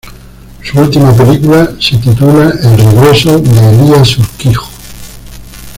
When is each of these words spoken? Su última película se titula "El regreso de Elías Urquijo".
Su 0.63 0.79
última 0.79 1.15
película 1.15 1.75
se 1.79 1.95
titula 1.97 2.51
"El 2.63 2.75
regreso 2.75 3.37
de 3.37 3.69
Elías 3.69 4.17
Urquijo". 4.17 4.67